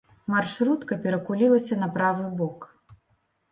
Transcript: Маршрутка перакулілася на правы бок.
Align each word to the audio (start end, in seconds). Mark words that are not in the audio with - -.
Маршрутка 0.35 0.97
перакулілася 1.03 1.79
на 1.83 1.91
правы 2.01 2.33
бок. 2.43 2.69